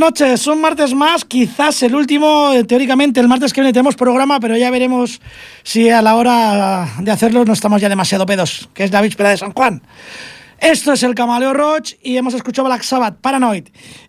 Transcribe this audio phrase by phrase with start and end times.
[0.00, 4.40] Noches, un martes más, quizás el último, eh, teóricamente el martes que viene tenemos programa,
[4.40, 5.20] pero ya veremos
[5.62, 9.28] si a la hora de hacerlo no estamos ya demasiado pedos, que es la víspera
[9.28, 9.82] de San Juan.
[10.58, 13.64] Esto es el Camaleo Roach y hemos escuchado Black Sabbath, Paranoid.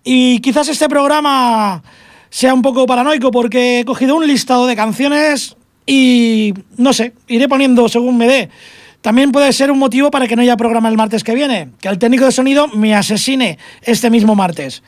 [0.05, 1.83] Y quizás este programa
[2.29, 7.49] sea un poco paranoico porque he cogido un listado de canciones y no sé, iré
[7.49, 8.49] poniendo según me dé.
[9.01, 11.89] También puede ser un motivo para que no haya programa el martes que viene, que
[11.89, 14.83] el técnico de sonido me asesine este mismo martes.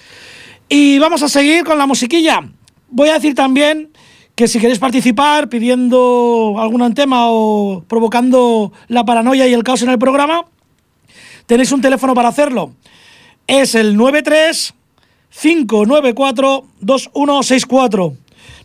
[0.69, 2.41] Y vamos a seguir con la musiquilla.
[2.89, 3.91] Voy a decir también
[4.35, 9.89] que si queréis participar pidiendo algún tema o provocando la paranoia y el caos en
[9.89, 10.45] el programa,
[11.45, 12.73] tenéis un teléfono para hacerlo.
[13.47, 14.73] Es el 93
[15.41, 18.13] 594 2164.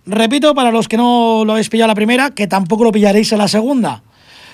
[0.07, 3.39] Repito, para los que no lo habéis pillado la primera, que tampoco lo pillaréis en
[3.39, 4.03] la segunda.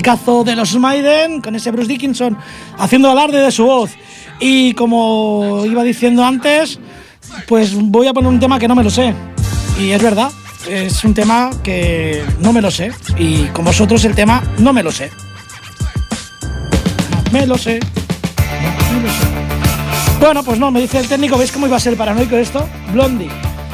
[0.00, 2.36] Clasicazo de los Maiden, con ese Bruce Dickinson
[2.78, 3.90] haciendo alarde de su voz.
[4.38, 6.78] Y como iba diciendo antes,
[7.48, 9.12] pues voy a poner un tema que no me lo sé.
[9.80, 10.30] Y es verdad,
[10.70, 12.92] es un tema que no me lo sé.
[13.18, 15.10] Y con vosotros el tema no me lo sé.
[17.32, 17.80] Me lo sé.
[18.94, 20.20] me lo sé.
[20.20, 22.68] Bueno, pues no, me dice el técnico, ¿veis cómo iba a ser paranoico esto?
[22.92, 23.30] Blondie.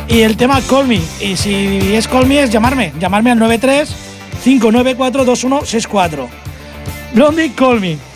[0.08, 1.00] Y el tema Call Me.
[1.20, 2.92] Y si es Call Me es llamarme.
[2.98, 4.03] Llamarme al 93
[4.44, 6.28] 594 2164.
[7.12, 8.13] Blondie Call Me.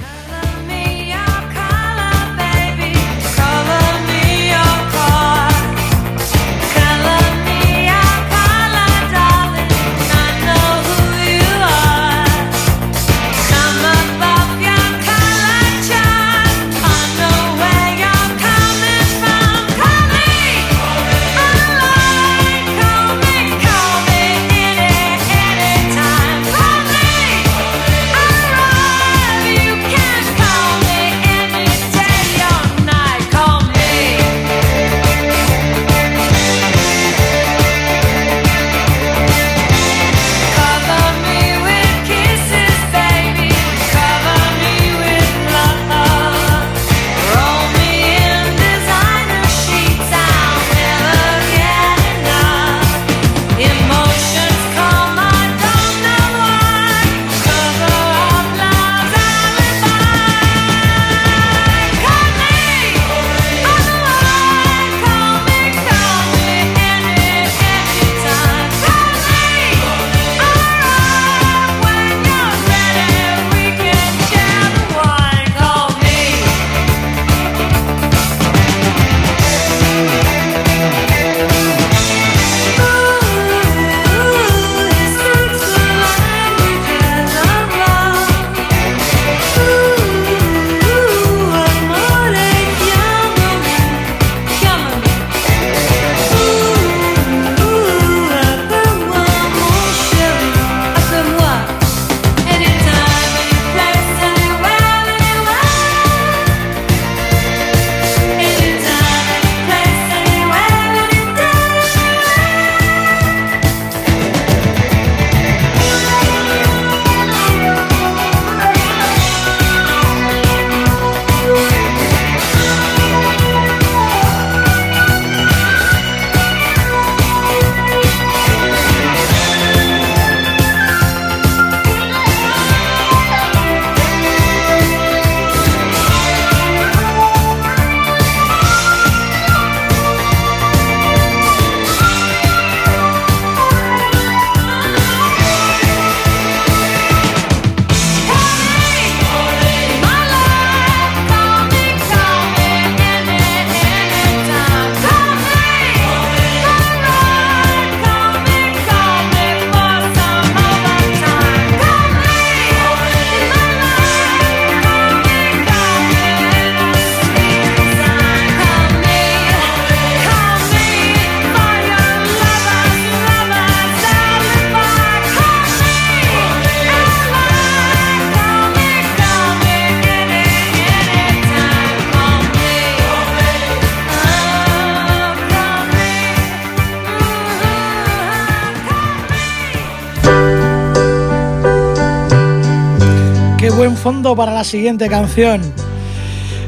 [194.08, 195.60] Fondo para la siguiente canción.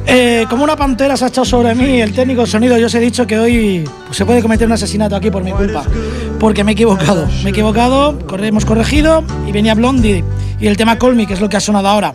[0.07, 2.95] Eh, como una pantera se ha echado sobre mí el técnico de sonido, yo os
[2.95, 5.83] he dicho que hoy pues, se puede cometer un asesinato aquí por mi culpa,
[6.39, 7.27] porque me he equivocado.
[7.43, 10.23] Me he equivocado, hemos corregido y venía Blondie
[10.61, 12.15] y el tema Colmy, que es lo que ha sonado ahora.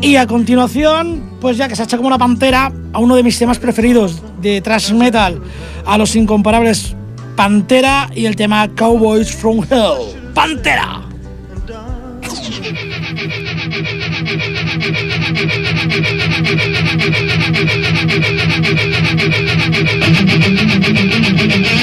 [0.00, 3.24] Y a continuación, pues ya que se ha hecho como una pantera, a uno de
[3.24, 5.42] mis temas preferidos de thrash metal,
[5.84, 6.94] a los incomparables
[7.34, 10.32] Pantera y el tema Cowboys from Hell.
[10.32, 11.13] ¡Pantera!
[16.46, 16.74] Thank
[21.68, 21.73] you.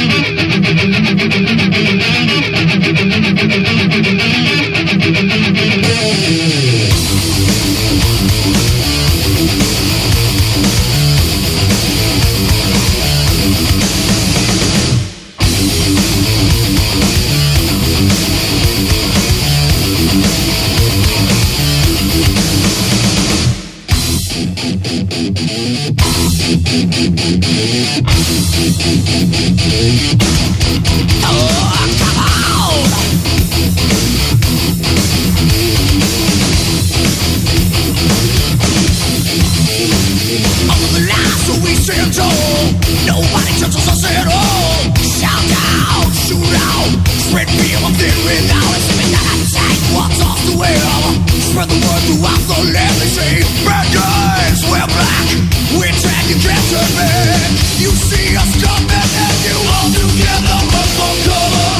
[51.52, 53.44] spread the word throughout the living sea.
[53.68, 55.28] Red guns, we're black,
[55.76, 57.56] we're taking you can't.
[57.76, 61.72] You see us coming and you all together must for cover.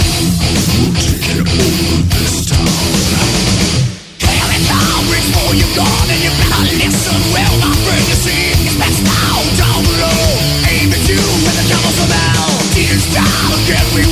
[0.76, 2.68] We'll take it over this town.
[4.20, 7.56] Here and now, reach for your gun and you better listen well.
[7.64, 10.20] My friend, you see, it's best now, down below.
[10.68, 12.60] Aim at you and the devil's a about.
[12.76, 14.11] Tears down, again we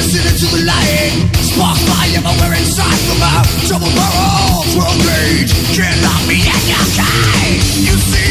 [0.00, 1.12] sin into the light.
[1.44, 3.32] Spark fire, but inside from a
[3.68, 6.40] double barrel World rage, can't lock me.
[6.40, 7.84] In your cage.
[7.84, 8.21] You see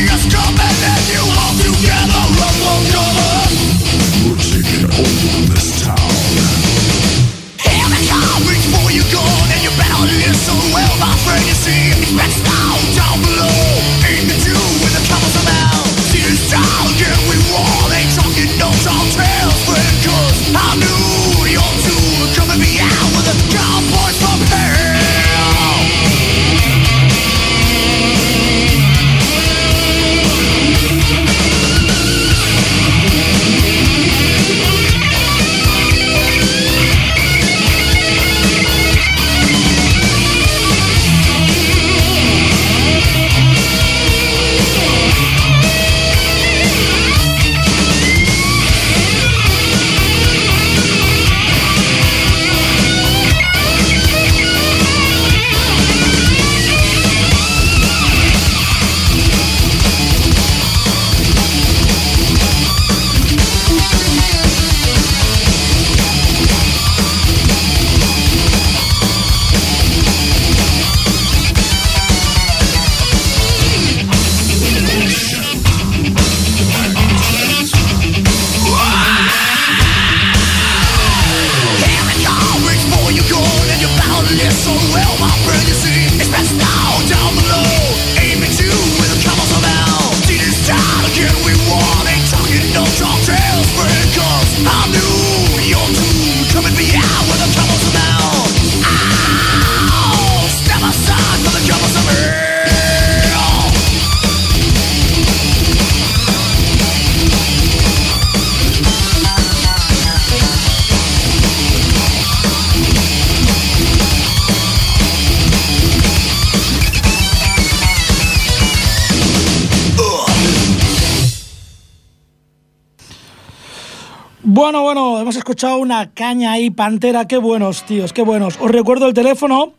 [125.63, 128.57] una caña ahí, Pantera, qué buenos, tíos, qué buenos.
[128.59, 129.73] Os recuerdo el teléfono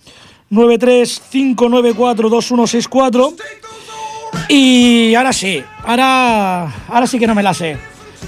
[0.51, 3.35] 935942164
[4.49, 7.79] y ahora sí, ahora, ahora sí que no me la sé.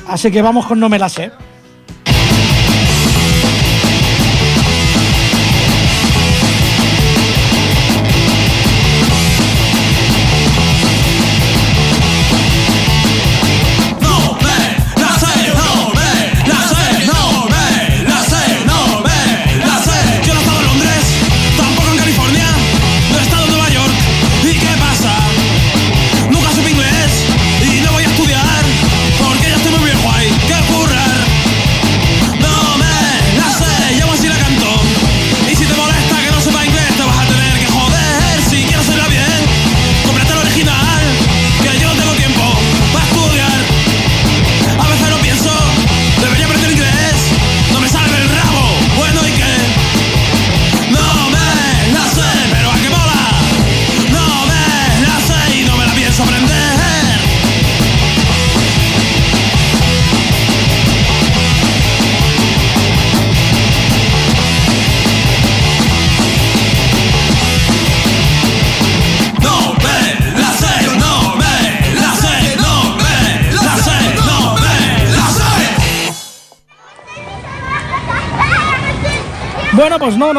[0.08, 1.30] Así que vamos con no me la sé.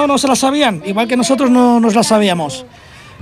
[0.08, 2.66] No, se la sabían, igual que nosotros no nos la sabíamos.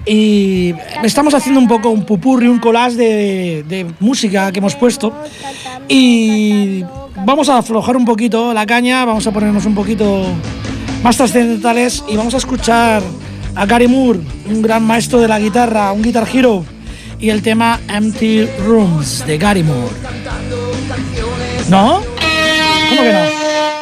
[0.06, 5.14] Y estamos haciendo un poco un pupurri, un collage de, música que hemos puesto.
[5.88, 6.84] Y
[7.26, 10.26] vamos a aflojar un poquito la caña, vamos a ponernos un poquito
[11.04, 13.02] más trascendentales y vamos a escuchar
[13.56, 14.20] a Gary Moore,
[14.50, 16.66] un gran maestro de la guitarra, un guitar hero,
[17.20, 19.96] y el tema Empty Rooms de Gary Moore.
[21.70, 22.02] ¿No?
[22.90, 23.73] ¿Cómo que no?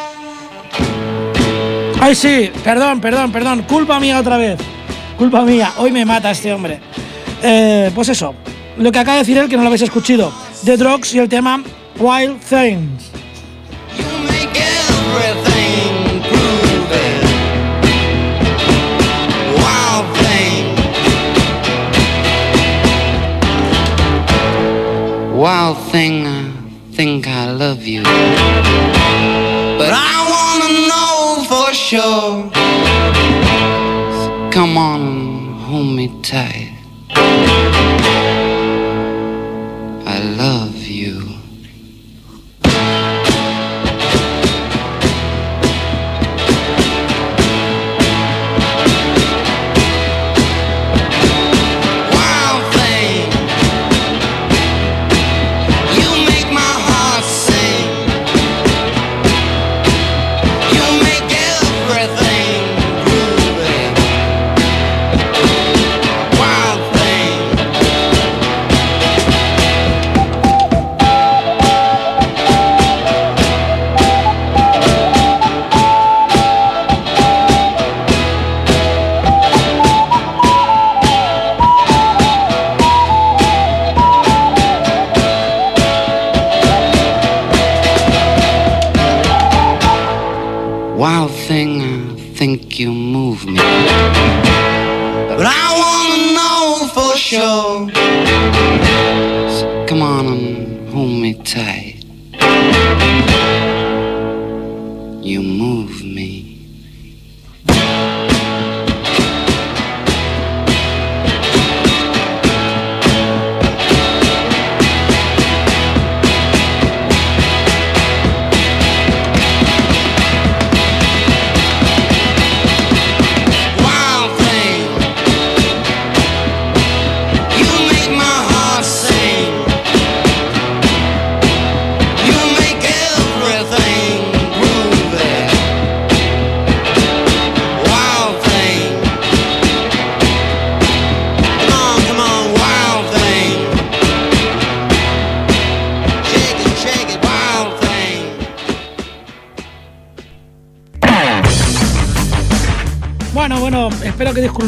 [2.04, 3.62] Ay, sí, perdón, perdón, perdón.
[3.62, 4.58] Culpa mía otra vez.
[5.16, 5.72] Culpa mía.
[5.76, 6.80] Hoy me mata este hombre.
[7.40, 8.34] Eh, pues eso,
[8.76, 10.32] lo que acaba de decir él, que no lo habéis escuchado.
[10.64, 11.62] The Drugs y el tema
[12.00, 13.12] Wild Things.
[25.36, 26.50] Wild thing, I
[26.96, 28.02] think I love you.
[29.78, 30.21] But I
[34.50, 36.72] come on hold me tight.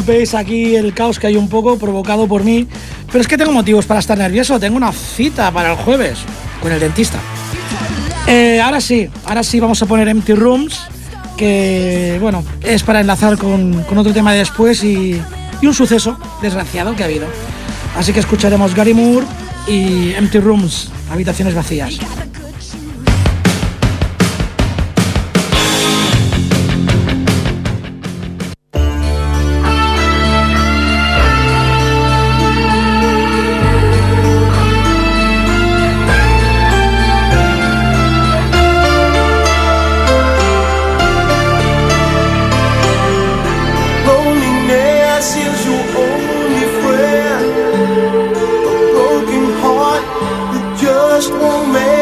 [0.05, 2.67] Disculpéis aquí el caos que hay un poco provocado por mí,
[3.07, 4.59] pero es que tengo motivos para estar nervioso.
[4.59, 6.19] Tengo una cita para el jueves
[6.61, 7.17] con el dentista.
[8.27, 10.79] Eh, ahora sí, ahora sí vamos a poner Empty Rooms,
[11.35, 15.19] que bueno, es para enlazar con, otro tema de después y,
[15.59, 17.25] y un suceso desgraciado que ha habido.
[17.97, 19.25] Así que escucharemos Gary Moore
[19.67, 21.97] y Empty Rooms, habitaciones vacías.
[51.27, 51.94] Just won't mend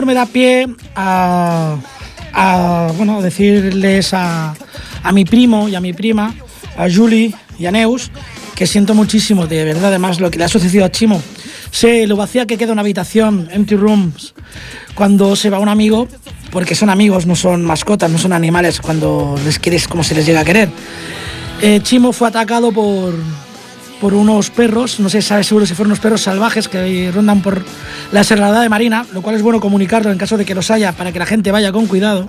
[0.00, 1.76] me da pie a,
[2.32, 4.54] a, bueno, decirles a,
[5.02, 6.34] a mi primo y a mi prima,
[6.76, 8.10] a Julie y a Neus,
[8.54, 11.22] que siento muchísimo, de verdad, además, lo que le ha sucedido a Chimo.
[11.70, 14.34] Sé lo vacía que queda una habitación, empty rooms,
[14.94, 16.08] cuando se va un amigo,
[16.50, 20.26] porque son amigos, no son mascotas, no son animales, cuando les quieres como se les
[20.26, 20.68] llega a querer.
[21.62, 23.14] Eh, Chimo fue atacado por,
[24.02, 27.62] por unos perros, no sé, sabe seguro si fueron unos perros salvajes que rondan por
[28.10, 30.90] la serrada de Marina, lo cual es bueno comunicarlo en caso de que los haya
[30.90, 32.28] para que la gente vaya con cuidado.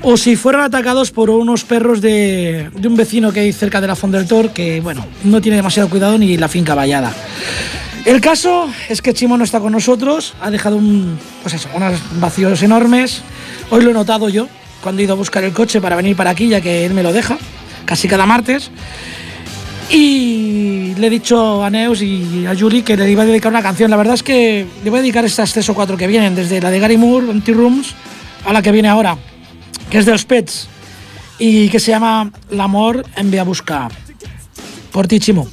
[0.00, 3.96] O si fueron atacados por unos perros de, un vecino que hay cerca de la
[3.96, 7.12] Font del Tor, que bueno, no tiene demasiado cuidado ni la finca vallada.
[8.06, 12.00] El caso es que Chimo no está con nosotros, ha dejado un, pues eso, unos
[12.18, 13.20] vacíos enormes.
[13.68, 14.48] Hoy lo he notado yo
[14.82, 17.02] cuando he ido a buscar el coche para venir para aquí, ya que él me
[17.02, 17.36] lo deja,
[17.84, 18.70] casi cada martes.
[19.90, 23.62] Y le he dicho a Neus y a Julie que le iba a dedicar una
[23.62, 23.90] canción.
[23.90, 26.60] La verdad es que le voy a dedicar estas tres o cuatro que vienen, desde
[26.60, 27.94] la de Gary Moore, Empty Rooms,
[28.44, 29.16] a la que viene ahora,
[29.90, 30.68] que es de los Pets
[31.38, 33.90] y que se llama L'amor em ve a buscar.
[34.92, 35.48] Por ti, Chimo.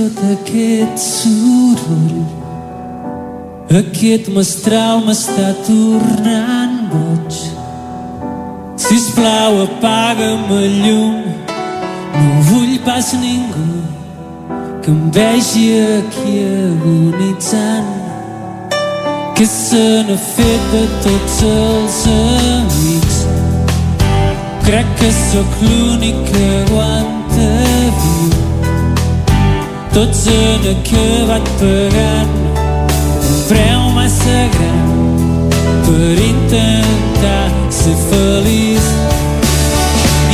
[0.00, 2.20] Tot aquest soroll?
[3.80, 7.40] Aquest mestral m'està tornant boig.
[8.80, 11.18] Sisplau, apaga'm el llum.
[12.16, 13.68] No vull pas ningú
[14.82, 16.34] que em vegi aquí
[16.64, 17.92] agonitzant.
[19.36, 23.22] Que se n'ha fet de tots els amics.
[24.66, 27.48] Crec que sóc l'únic que aguanta
[28.02, 28.29] viu.
[29.92, 32.34] Tots han acabat pagant
[33.26, 35.50] un preu massa gran
[35.84, 38.86] per intentar ser feliç.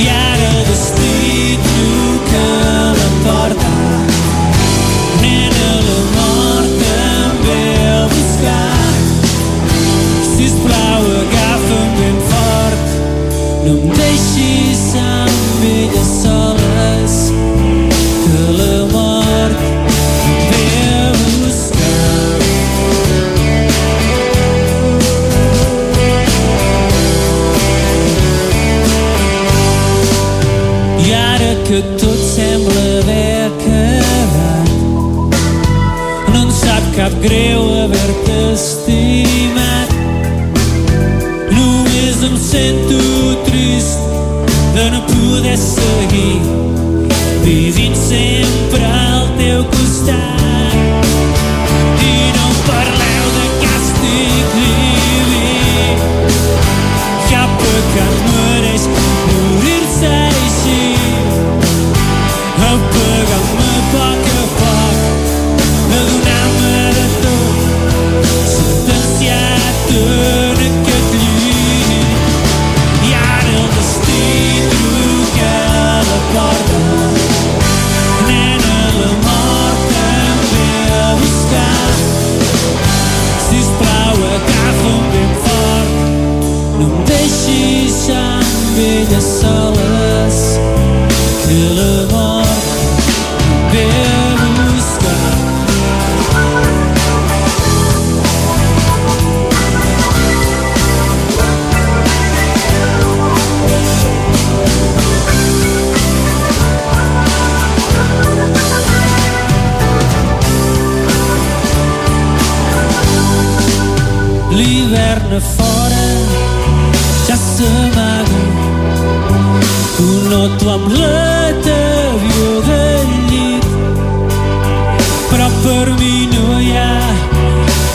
[0.03, 3.73] I ara el destí truca a la porta.
[5.23, 6.85] Nena, la mort
[7.47, 7.65] ve
[7.97, 8.93] a buscar.
[10.35, 12.87] Sisplau, agafa'm ben fort.
[13.65, 14.26] No em deixis
[38.57, 39.06] still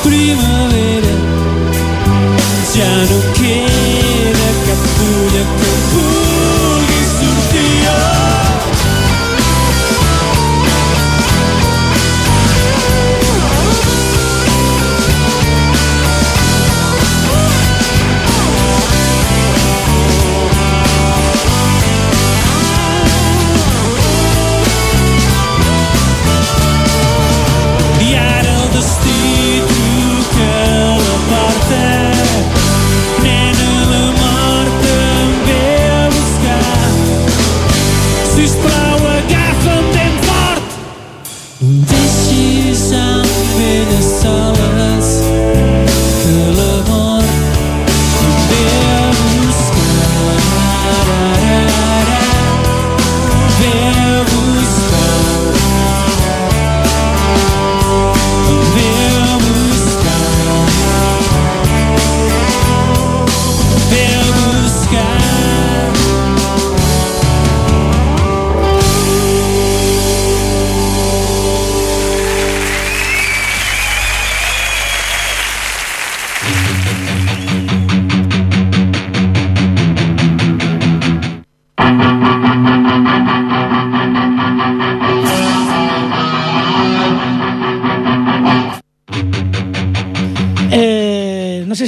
[0.03, 1.13] primavera.
[2.73, 3.30] Ja no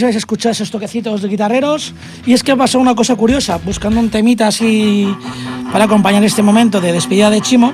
[0.05, 1.93] habéis escuchado esos toquecitos de guitarreros.
[2.25, 5.13] Y es que pasó una cosa curiosa, buscando un temita así
[5.71, 7.73] para acompañar este momento de despedida de Chimo,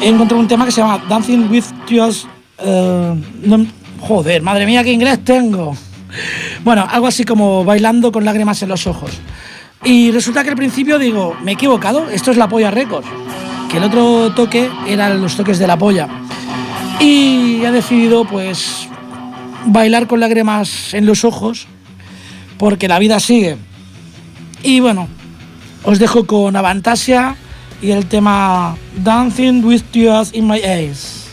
[0.00, 2.26] encontré un tema que se llama Dancing with Tears.
[2.58, 3.66] eh,
[4.00, 5.76] joder, madre mía, qué inglés tengo.
[6.64, 9.12] Bueno, algo así como bailando con lágrimas en los ojos.
[9.84, 13.04] Y resulta que al principio digo, me he equivocado, esto es la polla récord.
[13.68, 16.08] Que el otro toque eran los toques de la polla.
[17.00, 18.88] Y he decidido, pues,
[19.66, 21.66] bailar con lágrimas en los ojos,
[22.58, 23.56] porque la vida sigue.
[24.62, 25.08] Y bueno,
[25.84, 27.36] os dejo con Avantasia
[27.80, 31.26] y el tema Dancing with Tears in My Eyes.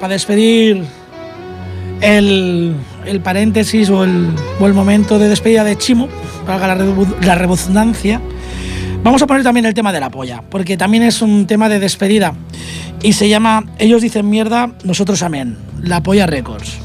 [0.00, 0.84] Para despedir
[2.00, 2.74] el,
[3.04, 4.28] el paréntesis o el,
[4.58, 6.08] o el momento de despedida de Chimo,
[6.46, 6.86] para la,
[7.22, 8.20] la redundancia,
[9.04, 11.78] vamos a poner también el tema de la polla, porque también es un tema de
[11.78, 12.34] despedida
[13.02, 16.78] y se llama Ellos dicen mierda, nosotros amén, la polla Records.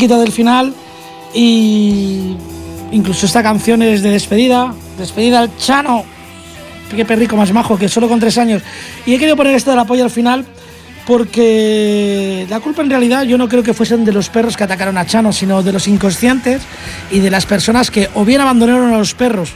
[0.00, 0.72] Cerquita del final
[1.34, 2.34] y
[2.90, 6.04] incluso esta canción es de despedida, despedida al Chano,
[6.96, 8.62] qué perrico más majo que solo con tres años.
[9.04, 10.46] Y he querido poner esto del apoyo al final
[11.06, 14.96] porque la culpa en realidad yo no creo que fuesen de los perros que atacaron
[14.96, 16.62] a Chano, sino de los inconscientes
[17.10, 19.52] y de las personas que o bien abandonaron a los perros,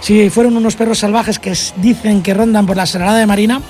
[0.00, 3.60] si fueron unos perros salvajes que dicen que rondan por la Serrada de Marina,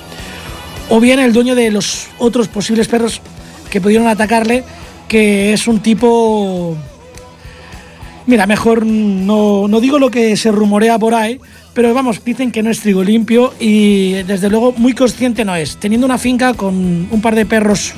[0.87, 3.19] o bien el dueño de los otros posibles perros
[3.69, 4.63] que pudieron atacarle,
[5.15, 6.75] que es un tipo...
[8.25, 11.39] Mira, mejor no, no digo lo que se rumorea por ahí,
[11.73, 15.77] pero vamos, dicen que no es trigo limpio y desde luego muy consciente no es.
[15.77, 17.93] Teniendo una finca con un par de perros,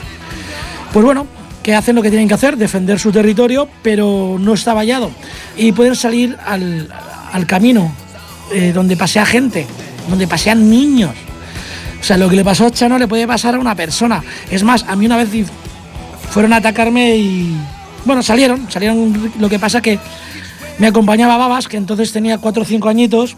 [0.93, 1.25] pues bueno,
[1.63, 5.09] que hacen lo que tienen que hacer, defender su territorio, pero no está vallado.
[5.57, 6.87] Y pueden salir al,
[7.31, 7.91] al camino
[8.53, 9.65] eh, donde pasea gente,
[10.07, 11.15] donde pasean niños.
[11.99, 14.23] O sea, lo que le pasó a Chano le puede pasar a una persona.
[14.51, 15.31] Es más, a mí una vez
[16.29, 17.55] fueron a atacarme y.
[18.05, 19.31] Bueno, salieron, salieron.
[19.39, 19.99] Lo que pasa que
[20.77, 23.35] me acompañaba Babas, que entonces tenía 4 o 5 añitos,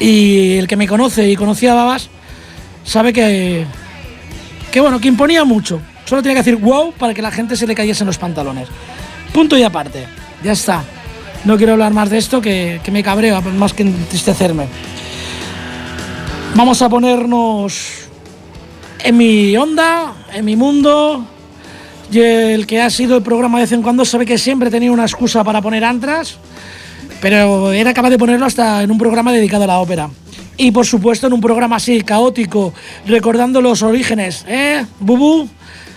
[0.00, 2.08] y el que me conoce y conocía a Babas
[2.84, 3.66] sabe que.
[4.70, 5.80] que bueno, que imponía mucho.
[6.04, 8.68] Solo tenía que decir wow para que la gente se le cayese en los pantalones.
[9.32, 10.06] Punto y aparte.
[10.42, 10.84] Ya está.
[11.44, 14.66] No quiero hablar más de esto que, que me cabreo, más que entristecerme.
[16.54, 18.08] Vamos a ponernos
[19.00, 21.24] en mi onda, en mi mundo.
[22.10, 24.92] Y el que ha sido el programa de vez en cuando sabe que siempre tenido
[24.92, 26.38] una excusa para poner antras,
[27.20, 30.08] pero era capaz de ponerlo hasta en un programa dedicado a la ópera.
[30.56, 32.72] Y por supuesto en un programa así, caótico,
[33.06, 34.86] recordando los orígenes, ¿eh?
[35.00, 35.48] Bubú,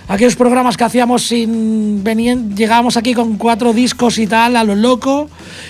[0.09, 4.75] aquellos programas que hacíamos sin venir, llegábamos aquí con cuatro discos y tal, a lo
[4.75, 5.29] loco,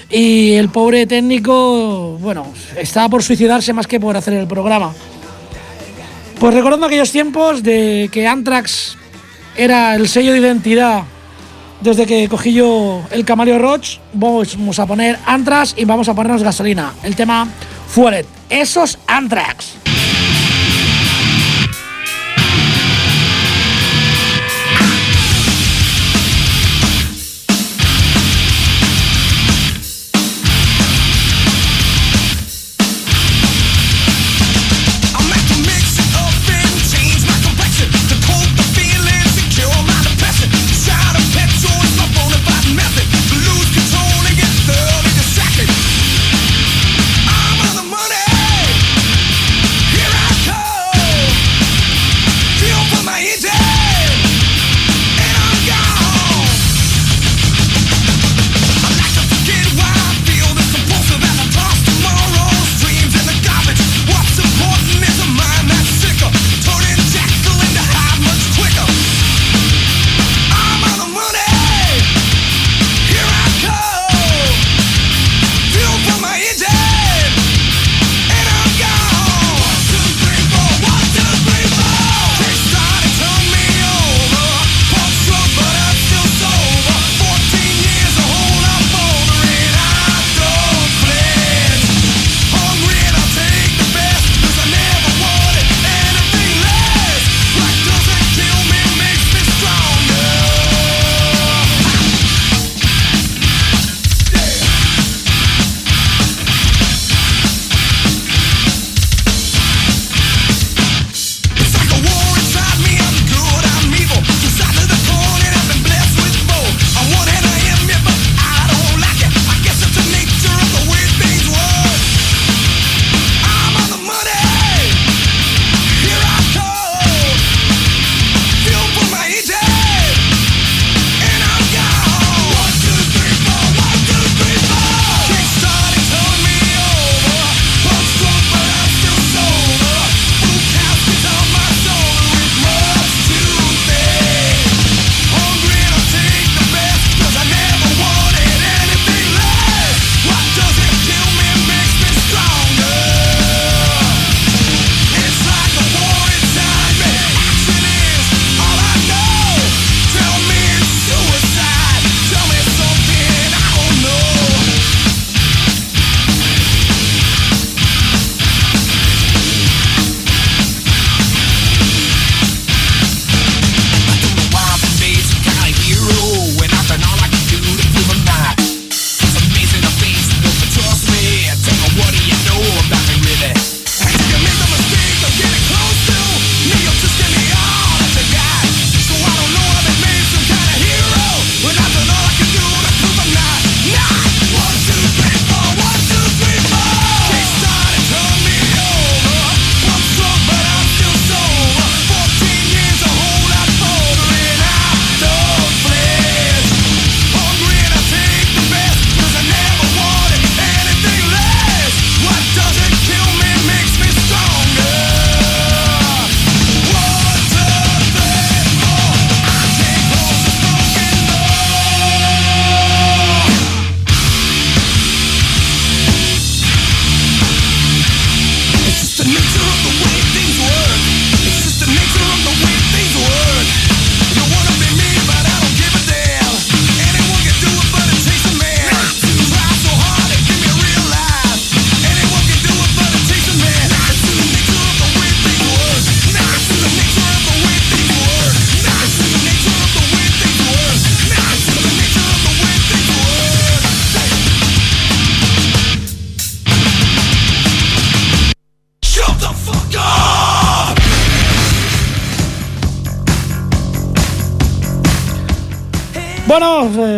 [0.10, 4.94] y el pobre técnico, bueno, estaba por suicidarse más que por hacer el programa.
[6.40, 8.98] Pues recordando aquellos tiempos de que Anthrax
[9.60, 11.04] era el sello de identidad
[11.82, 16.44] desde que cogí yo el Camaleo Roach, vamos a poner Anthrax y vamos a ponernos
[16.44, 16.94] gasolina.
[17.04, 17.48] El tema
[17.88, 18.26] Fuelet.
[18.50, 19.89] Esos Anthrax.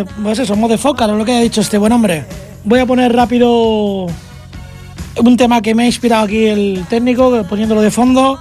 [0.02, 2.24] Eh, pues eso, Motherfucker, o lo que ha dicho este buen hombre.
[2.64, 4.06] Voy a poner rápido
[5.16, 8.38] un tema que me ha inspirado aquí el técnico, poniéndolo de fondo.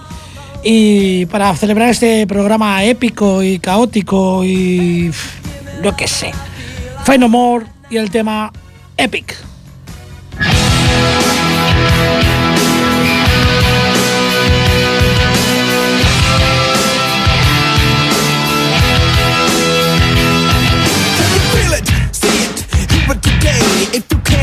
[0.64, 5.12] Y para celebrar este programa épico y caótico y.
[5.84, 6.32] yo qué sé.
[7.20, 8.52] No More y el tema
[8.96, 9.36] Epic.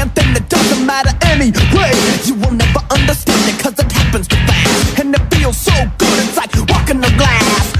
[0.00, 1.92] It doesn't matter anyway.
[2.24, 4.98] You will never understand it cause it happens too fast.
[5.00, 7.77] And it feels so good, it's like walking on glass.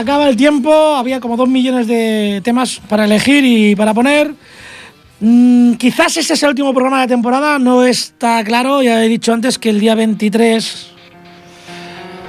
[0.00, 0.72] Acaba el tiempo.
[0.72, 4.34] Había como dos millones de temas para elegir y para poner.
[5.20, 7.58] Mm, quizás ese es el último programa de temporada.
[7.58, 8.82] No está claro.
[8.82, 10.86] Ya he dicho antes que el día 23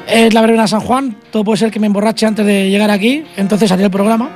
[0.07, 1.17] es la verbena San Juan.
[1.31, 3.23] Todo puede ser que me emborrache antes de llegar aquí.
[3.37, 4.29] Entonces haría el programa.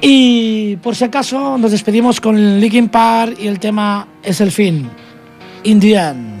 [0.00, 4.88] Y por si acaso nos despedimos con Linkin Park y el tema es el fin.
[5.64, 6.40] Indian.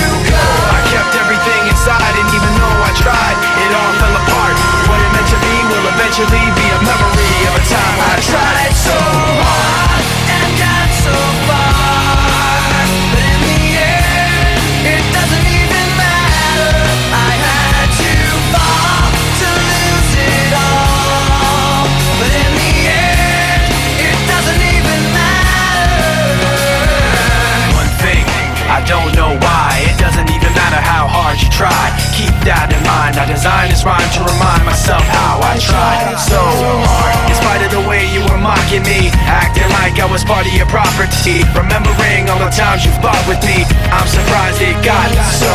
[40.11, 41.39] was part of your property.
[41.55, 43.63] Remembering all the times you fought with me.
[43.95, 45.07] I'm surprised it got
[45.39, 45.47] so.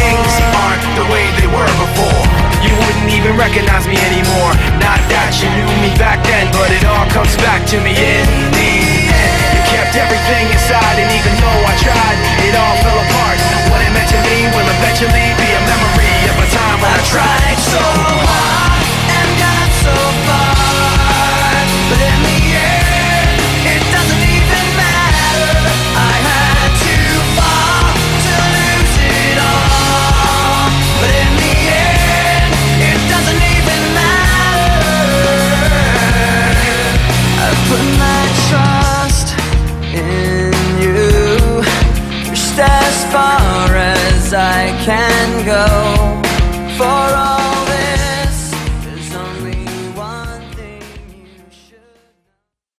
[0.00, 0.32] Things
[0.64, 2.24] aren't the way they were before.
[2.64, 4.56] You wouldn't even recognize me anymore.
[4.80, 8.26] Not that you knew me back then But it all comes back to me in
[8.50, 8.72] the
[9.12, 9.38] end.
[9.54, 13.38] You kept everything inside And even though I tried, it all fell apart.
[13.68, 17.02] What it meant to me will eventually be a memory Of a time when I
[17.06, 18.07] tried so